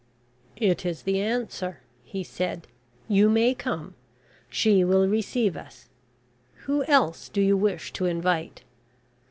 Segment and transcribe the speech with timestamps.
[0.57, 2.65] "It is the answer," he said.
[3.07, 3.93] "You may come.
[4.49, 5.89] She will receive us.
[6.65, 8.63] Who else do you wish to invite?"